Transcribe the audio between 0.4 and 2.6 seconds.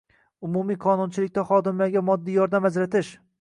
Umumiy qonunchilikda xodimlarga moddiy